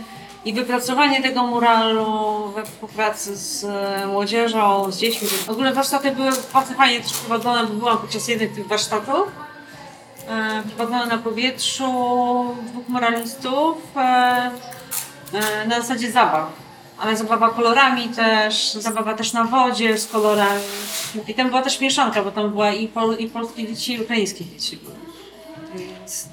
i 0.45 0.52
wypracowanie 0.52 1.23
tego 1.23 1.42
muralu 1.42 2.49
we 2.54 2.64
współpracy 2.64 3.37
z 3.37 3.64
e, 3.64 4.07
młodzieżą, 4.07 4.92
z 4.92 4.99
dziećmi. 4.99 5.28
W 5.28 5.50
ogóle 5.50 5.73
warsztaty 5.73 6.11
były 6.11 6.30
bardzo 6.52 6.75
fajnie 6.75 7.00
też 7.00 7.12
prowadzone, 7.12 7.66
bo 7.66 7.75
byłam 7.75 7.99
podczas 7.99 8.28
jednych 8.28 8.54
tych 8.54 8.66
warsztatów. 8.66 9.28
E, 10.28 10.62
prowadzone 10.62 11.07
na 11.07 11.18
powietrzu 11.18 11.85
dwóch 12.66 12.88
moralistów 12.88 13.76
e, 13.97 14.50
na 15.66 15.80
zasadzie 15.80 16.12
zabaw. 16.12 16.52
Ale 17.00 17.16
zabawa 17.16 17.50
kolorami 17.50 18.09
też, 18.09 18.75
zabawa 18.75 19.14
też 19.14 19.33
na 19.33 19.45
wodzie 19.45 19.99
z 19.99 20.07
kolorami. 20.07 20.62
I 21.28 21.35
tam 21.35 21.49
była 21.49 21.62
też 21.62 21.80
mieszanka, 21.80 22.23
bo 22.23 22.30
tam 22.30 22.50
była 22.50 22.73
i, 22.73 22.88
pol, 22.88 23.16
i 23.18 23.26
polskie 23.26 23.66
dzieci, 23.66 23.92
i 23.92 24.02
ukraińskie 24.02 24.45
dzieci. 24.45 24.78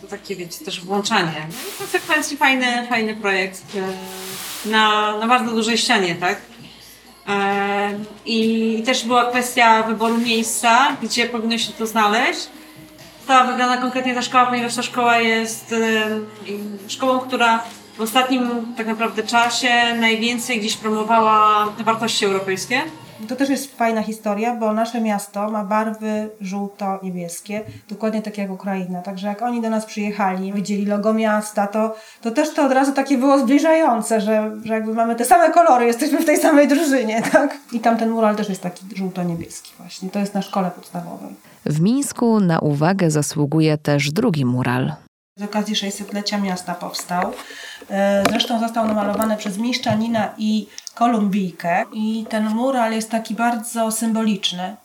To 0.01 0.07
takie, 0.07 0.35
wiecie, 0.35 0.65
też 0.65 0.81
włączanie. 0.81 1.47
No 1.49 1.55
i 1.75 1.77
konsekwencji 1.77 2.37
fajny, 2.37 2.87
fajny 2.89 3.15
projekt 3.15 3.61
e, 3.75 4.69
na, 4.69 5.17
na 5.17 5.27
bardzo 5.27 5.51
dużej 5.51 5.77
ścianie, 5.77 6.15
tak? 6.15 6.41
E, 7.27 7.99
I 8.25 8.83
też 8.85 9.05
była 9.05 9.29
kwestia 9.29 9.83
wyboru 9.83 10.17
miejsca, 10.17 10.97
gdzie 11.03 11.25
powinno 11.25 11.57
się 11.57 11.73
to 11.73 11.87
znaleźć. 11.87 12.47
To 13.27 13.45
wygląda 13.45 13.77
konkretnie 13.77 14.15
ta 14.15 14.21
szkoła, 14.21 14.45
ponieważ 14.45 14.75
ta 14.75 14.83
szkoła 14.83 15.17
jest 15.17 15.73
em, 15.73 16.25
szkołą, 16.87 17.19
która 17.19 17.63
w 17.97 18.01
ostatnim 18.01 18.73
tak 18.77 18.87
naprawdę 18.87 19.23
czasie 19.23 19.95
najwięcej 19.99 20.59
gdzieś 20.59 20.77
promowała 20.77 21.65
wartości 21.85 22.25
europejskie. 22.25 22.81
To 23.27 23.35
też 23.35 23.49
jest 23.49 23.77
fajna 23.77 24.03
historia, 24.03 24.55
bo 24.55 24.73
nasze 24.73 25.01
miasto 25.01 25.51
ma 25.51 25.63
barwy 25.63 26.29
żółto-niebieskie, 26.41 27.61
dokładnie 27.89 28.21
tak 28.21 28.37
jak 28.37 28.51
Ukraina. 28.51 29.01
Także 29.01 29.27
jak 29.27 29.41
oni 29.41 29.61
do 29.61 29.69
nas 29.69 29.85
przyjechali, 29.85 30.53
widzieli 30.53 30.85
logo 30.85 31.13
miasta, 31.13 31.67
to, 31.67 31.95
to 32.21 32.31
też 32.31 32.53
to 32.53 32.65
od 32.65 32.71
razu 32.71 32.91
takie 32.91 33.17
było 33.17 33.39
zbliżające, 33.39 34.21
że, 34.21 34.51
że 34.63 34.73
jakby 34.73 34.93
mamy 34.93 35.15
te 35.15 35.25
same 35.25 35.51
kolory, 35.51 35.85
jesteśmy 35.85 36.21
w 36.21 36.25
tej 36.25 36.37
samej 36.37 36.67
drużynie, 36.67 37.21
tak? 37.31 37.57
I 37.71 37.79
tam 37.79 37.97
ten 37.97 38.09
mural 38.09 38.35
też 38.35 38.49
jest 38.49 38.61
taki 38.61 38.85
żółto-niebieski 38.95 39.71
właśnie. 39.77 40.09
To 40.09 40.19
jest 40.19 40.33
na 40.33 40.41
szkole 40.41 40.71
podstawowej. 40.71 41.35
W 41.65 41.81
Mińsku 41.81 42.39
na 42.39 42.59
uwagę 42.59 43.11
zasługuje 43.11 43.77
też 43.77 44.11
drugi 44.11 44.45
mural. 44.45 45.04
Z 45.37 45.41
okazji 45.41 45.75
600-lecia 45.75 46.37
miasta 46.37 46.75
powstał. 46.75 47.31
E, 47.89 48.23
Zresztą 48.29 48.59
został 48.59 48.87
namalowany 48.87 49.37
przez 49.37 49.57
Mieszczanina 49.57 50.29
i 50.37 50.67
Kolumbijkę. 50.93 51.83
I 51.93 52.25
ten 52.29 52.49
mural 52.49 52.93
jest 52.93 53.11
taki 53.11 53.35
bardzo 53.35 53.91
symboliczny, 53.91 54.75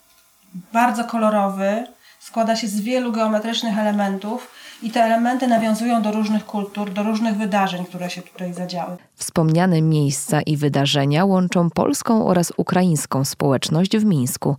bardzo 0.73 1.04
kolorowy. 1.04 1.85
Składa 2.21 2.57
się 2.57 2.69
z 2.69 2.80
wielu 2.80 3.12
geometrycznych 3.12 3.78
elementów 3.78 4.50
i 4.83 4.90
te 4.90 5.00
elementy 5.02 5.47
nawiązują 5.49 6.02
do 6.02 6.12
różnych 6.12 6.47
kultur, 6.47 6.92
do 6.92 7.02
różnych 7.02 7.37
wydarzeń, 7.37 7.85
które 7.85 8.11
się 8.11 8.23
tutaj 8.23 8.54
zadziały. 8.54 8.97
Wspomniane 9.14 9.83
miejsca 9.83 10.42
i 10.42 10.57
wydarzenia 10.57 11.25
łączą 11.25 11.71
polską 11.71 12.26
oraz 12.26 12.52
ukraińską 12.57 13.25
społeczność 13.25 13.97
w 13.97 14.04
Mińsku. 14.04 14.57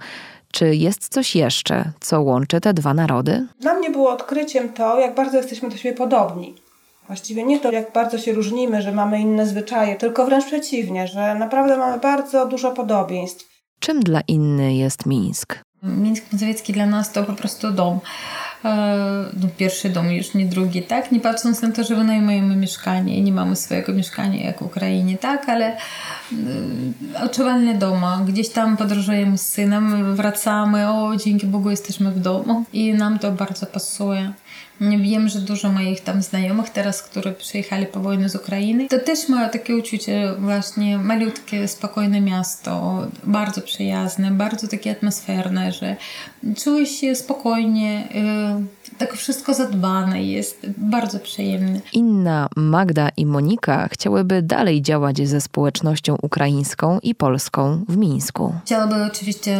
Czy 0.52 0.76
jest 0.76 1.10
coś 1.10 1.36
jeszcze, 1.36 1.92
co 2.00 2.22
łączy 2.22 2.62
te 2.62 2.74
dwa 2.74 2.94
narody? 2.94 3.48
Dla 3.60 3.74
mnie 3.74 3.90
było 3.90 4.12
odkryciem 4.12 4.70
to, 4.70 5.00
jak 5.00 5.16
bardzo 5.16 5.38
jesteśmy 5.38 5.70
do 5.70 5.78
siebie 5.78 5.96
podobni. 5.96 6.56
Właściwie 7.08 7.44
nie 7.44 7.60
to, 7.60 7.72
jak 7.72 7.94
bardzo 7.94 8.18
się 8.18 8.34
różnimy, 8.34 8.82
że 8.82 8.92
mamy 8.92 9.20
inne 9.20 9.48
zwyczaje, 9.48 9.96
tylko 9.96 10.26
wręcz 10.26 10.46
przeciwnie, 10.46 11.08
że 11.08 11.36
naprawdę 11.36 11.78
mamy 11.78 12.00
bardzo 12.00 12.46
dużo 12.46 12.72
podobieństw. 12.72 13.52
Czym 13.80 14.00
dla 14.00 14.22
inny 14.28 14.76
jest 14.76 15.06
Mińsk? 15.06 15.60
Mińsk 15.84 16.24
Mazowiecki 16.34 16.74
dla 16.74 16.86
nas 16.86 17.12
to 17.12 17.24
po 17.24 17.34
prostu 17.34 17.72
dom. 17.72 18.00
E, 18.66 19.12
No, 19.42 19.48
pierwszy 19.58 19.90
dom, 19.90 20.12
już 20.12 20.34
nie 20.34 20.46
drugi, 20.46 20.84
tak? 20.84 21.12
Nie 21.12 21.20
patrząc 21.20 21.62
na 21.62 21.72
to, 21.72 21.84
że 21.84 21.96
wynajmujemy 21.96 22.56
mieszkanie, 22.56 23.22
nie 23.22 23.32
mamy 23.32 23.56
swojego 23.56 23.94
mieszkania 23.94 24.46
jak 24.46 24.60
w 24.60 24.62
Ukrainie, 24.62 25.18
tak? 25.18 25.50
Ale 25.50 25.66
e, 25.66 27.24
odczuwalnie 27.24 27.76
doma. 27.76 28.22
Gdzieś 28.28 28.50
tam 28.50 28.78
podróżujemy 28.78 29.38
z 29.38 29.48
synem, 29.48 30.16
wracamy, 30.16 30.90
o 30.90 31.16
dzięki 31.16 31.48
Bogu 31.48 31.70
jesteśmy 31.70 32.12
w 32.12 32.20
domu 32.20 32.64
i 32.74 32.94
nam 32.94 33.20
to 33.20 33.32
bardzo 33.32 33.66
pasuje. 33.66 34.34
Wiem, 34.82 35.30
że 35.30 35.40
dużo 35.40 35.72
moich 35.72 36.02
tam 36.02 36.22
znajomych 36.22 36.70
teraz, 36.70 37.04
którzy 37.04 37.32
przyjechali 37.32 37.86
po 37.86 38.00
wojnie 38.00 38.30
z 38.30 38.36
Ukrainy, 38.36 38.88
to 38.88 39.00
też 39.00 39.30
mają 39.30 39.50
takie 39.50 39.76
uczucie 39.76 40.34
właśnie 40.40 40.98
malutkie, 40.98 41.68
spokojne 41.68 42.22
miasto, 42.22 43.02
bardzo 43.24 43.62
przyjazne, 43.62 44.32
bardzo 44.32 44.68
takie 44.68 44.92
atmosferne, 44.92 45.72
że 45.72 45.96
czuję 46.64 46.86
się 46.86 47.16
spokojnie, 47.16 48.08
yy, 48.14 48.66
tak 48.98 49.14
wszystko 49.14 49.54
zadbane 49.54 50.24
jest, 50.24 50.68
bardzo 50.78 51.20
przyjemne. 51.20 51.80
Inna, 51.94 52.50
Magda 52.56 53.10
i 53.18 53.26
Monika 53.26 53.88
chciałyby 53.88 54.42
dalej 54.42 54.82
działać 54.82 55.28
ze 55.28 55.42
społecznością 55.42 56.18
ukraińską 56.22 57.00
i 57.04 57.16
polską 57.16 57.86
w 57.90 57.98
Mińsku. 57.98 58.54
Chciałaby 58.66 58.96
oczywiście 59.04 59.60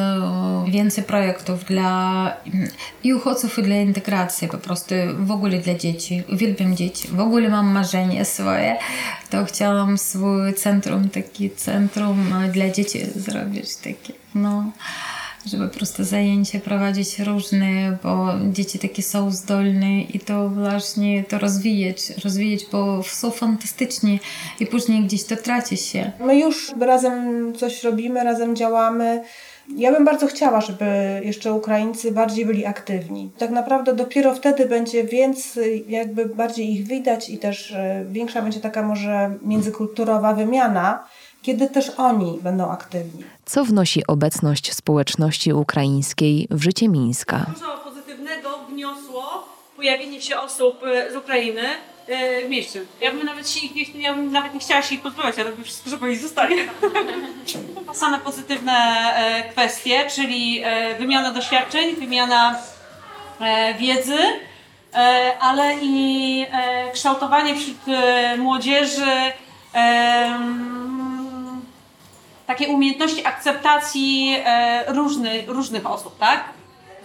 więcej 0.68 1.04
projektów 1.04 1.66
dla 1.66 2.36
mm, 2.54 2.70
i 3.04 3.14
uchodźców, 3.14 3.60
i 3.60 3.64
dla 3.64 3.76
integracji, 3.76 4.48
po 4.48 4.58
prostu 4.58 4.96
w 5.20 5.32
ogóle 5.32 5.58
dla 5.58 5.74
dzieci. 5.74 6.24
Uwielbiam 6.34 6.76
dzieci. 6.76 7.08
W 7.08 7.20
ogóle 7.20 7.50
mam 7.50 7.68
marzenie 7.72 8.26
swoje. 8.26 8.78
To 9.30 9.46
chciałam 9.46 9.98
swój 9.98 10.54
centrum, 10.54 11.10
taki 11.10 11.50
centrum 11.50 12.34
e, 12.34 12.48
dla 12.48 12.70
dzieci 12.70 13.00
zrobić 13.16 13.76
takie, 13.76 14.14
no 14.36 14.72
żeby 15.46 15.68
po 15.68 15.78
prostu 15.78 16.04
zajęcia 16.04 16.60
prowadzić 16.60 17.20
różne, 17.20 17.98
bo 18.04 18.28
dzieci 18.52 18.80
takie 18.80 19.04
są 19.04 19.32
zdolne 19.32 20.02
i 20.02 20.20
to 20.20 20.50
właśnie 20.50 21.24
to 21.24 21.40
rozwijać, 21.40 22.10
rozwijać, 22.24 22.66
bo 22.72 23.04
są 23.04 23.32
fantastyczni 23.32 24.20
i 24.60 24.68
później 24.68 25.04
gdzieś 25.04 25.24
to 25.24 25.36
traci 25.36 25.78
się. 25.78 26.12
My 26.20 26.40
już 26.40 26.72
razem 26.80 27.54
coś 27.54 27.84
robimy, 27.84 28.24
razem 28.24 28.56
działamy. 28.56 29.24
Ja 29.78 29.92
bym 29.92 30.06
bardzo 30.06 30.28
chciała, 30.28 30.62
żeby 30.62 30.86
jeszcze 31.24 31.54
Ukraińcy 31.54 32.12
bardziej 32.12 32.46
byli 32.46 32.66
aktywni. 32.66 33.32
Tak 33.38 33.50
naprawdę 33.50 33.96
dopiero 33.96 34.36
wtedy 34.36 34.66
będzie 34.66 35.04
więcej, 35.04 35.86
jakby 35.88 36.26
bardziej 36.26 36.74
ich 36.74 36.88
widać 36.88 37.30
i 37.30 37.38
też 37.38 37.72
e, 37.72 38.06
większa 38.12 38.42
będzie 38.42 38.60
taka 38.60 38.84
może 38.84 39.36
międzykulturowa 39.42 40.34
wymiana, 40.34 41.04
kiedy 41.42 41.70
też 41.70 41.92
oni 41.98 42.40
będą 42.42 42.72
aktywni. 42.72 43.24
Co 43.46 43.66
wnosi 43.66 44.08
obecność 44.08 44.74
społeczności 44.74 45.54
ukraińskiej 45.54 46.48
w 46.52 46.64
życie 46.64 46.90
Mińska? 46.90 47.46
Dużo 47.54 47.78
pozytywnego 47.78 48.58
wniosło 48.70 49.52
pojawienie 49.76 50.22
się 50.22 50.40
osób 50.40 50.84
e, 50.84 51.12
z 51.12 51.16
Ukrainy 51.16 51.62
e, 52.08 52.46
w 52.46 52.50
mieście. 52.50 52.82
Ja 53.02 53.12
bym 53.12 53.26
nawet 53.26 53.50
się 53.50 53.60
ich 53.68 53.96
nie, 53.96 54.02
ja 54.02 54.14
bym 54.14 54.32
nawet 54.32 54.54
nie 54.54 54.60
chciała 54.60 54.82
się 54.82 54.96
ich 54.96 55.02
pozbywać, 55.02 55.38
ja 55.38 55.44
robię 55.44 55.64
wszystko, 55.64 55.90
żeby 55.90 56.06
oni 56.06 56.16
zostali. 56.16 56.56
Same 57.94 58.20
pozytywne 58.20 58.74
e, 58.74 59.50
kwestie, 59.50 60.08
czyli 60.16 60.64
wymiana 61.00 61.32
doświadczeń, 61.32 61.96
wymiana 61.96 62.60
wiedzy, 63.80 64.18
ale 65.40 65.76
i 65.82 66.46
kształtowanie 66.94 67.56
wśród 67.56 67.78
młodzieży 68.38 69.12
takiej 72.52 72.68
umiejętności 72.68 73.26
akceptacji 73.26 74.36
e, 74.46 74.94
różnych, 74.94 75.50
różnych 75.50 75.92
osób, 75.92 76.20
tak? 76.20 76.44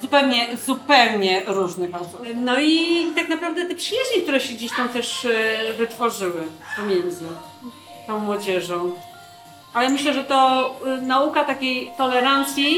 Zupełnie, 0.03 0.47
zupełnie 0.67 1.43
różnych 1.47 1.95
osób. 1.95 2.27
No 2.35 2.61
i 2.61 3.07
tak 3.17 3.29
naprawdę 3.29 3.67
te 3.67 3.75
przyjaźnie, 3.75 4.23
które 4.23 4.41
się 4.41 4.55
gdzieś 4.55 4.77
tam 4.77 4.89
też 4.89 5.25
e, 5.25 5.73
wytworzyły 5.73 6.43
pomiędzy 6.77 7.25
tą 8.07 8.19
młodzieżą. 8.19 8.93
Ale 9.75 9.89
myślę, 9.89 10.15
że 10.15 10.25
to 10.25 10.71
e, 10.87 11.01
nauka 11.01 11.45
takiej 11.45 11.93
tolerancji 11.99 12.77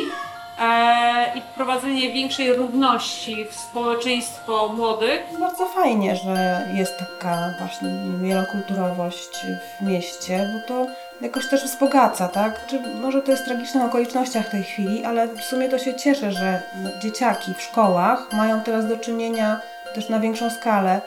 e, 0.61 1.39
i 1.39 1.41
wprowadzenie 1.41 2.13
większej 2.13 2.53
równości 2.55 3.45
w 3.51 3.55
społeczeństwo 3.55 4.69
młodych 4.69 5.21
Bardzo 5.41 5.67
fajnie, 5.67 6.17
że 6.17 6.69
jest 6.75 6.99
taka 6.99 7.55
właśnie 7.59 7.89
wielokulturowość 8.23 9.31
w 9.79 9.87
mieście, 9.87 10.49
bo 10.53 10.75
to 10.75 10.87
jakoś 11.21 11.49
też 11.49 11.65
wzbogaca, 11.65 12.29
tak? 12.29 12.67
Czy 12.67 12.81
może 12.81 13.23
to 13.23 13.31
jest 13.31 13.43
w 13.43 13.47
tragicznych 13.47 13.85
okolicznościach 13.85 14.51
tej 14.51 14.63
chwili, 14.63 15.05
ale 15.05 15.29
w 15.29 15.43
sumie 15.43 15.69
to 15.69 15.79
się 15.79 15.95
cieszę, 15.95 16.33
że 16.33 16.63
dzieciaki 17.01 17.55
w 17.55 17.63
szkołach 17.63 18.33
mają 18.33 18.61
teraz 18.61 18.89
do 18.89 18.97
czynienia 18.97 19.61
też 19.95 20.09
na 20.09 20.21
większą 20.21 20.51
skalę 20.51 21.01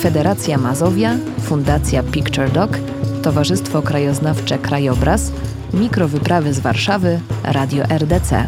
Federacja 0.00 0.58
Mazowia, 0.58 1.16
Fundacja 1.40 2.02
Picture 2.02 2.52
Doc, 2.52 2.70
Towarzystwo 3.22 3.82
Krajoznawcze 3.82 4.58
Krajobraz, 4.58 5.32
Mikrowyprawy 5.74 6.54
z 6.54 6.60
Warszawy, 6.60 7.20
Radio 7.42 7.84
RDC. 7.84 8.46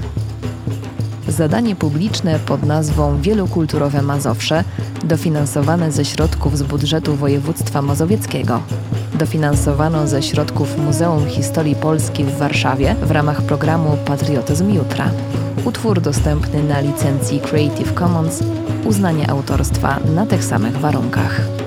Zadanie 1.29 1.77
publiczne 1.77 2.39
pod 2.39 2.63
nazwą 2.63 3.21
Wielokulturowe 3.21 4.03
Mazowsze 4.03 4.65
dofinansowane 5.05 5.93
ze 5.93 6.05
środków 6.05 6.59
z 6.59 6.63
budżetu 6.63 7.17
województwa 7.17 7.83
mazowieckiego. 7.83 8.61
Dofinansowano 9.15 10.07
ze 10.07 10.23
środków 10.23 10.79
Muzeum 10.79 11.27
Historii 11.27 11.75
Polski 11.75 12.25
w 12.25 12.39
Warszawie 12.39 12.95
w 13.03 13.11
ramach 13.11 13.43
programu 13.43 13.97
Patriotyzm 14.05 14.71
Jutra. 14.71 15.11
Utwór 15.65 16.01
dostępny 16.01 16.63
na 16.63 16.81
licencji 16.81 17.41
Creative 17.41 17.95
Commons, 17.95 18.43
uznanie 18.85 19.31
autorstwa 19.31 20.01
na 20.15 20.27
tych 20.27 20.45
samych 20.45 20.77
warunkach. 20.77 21.66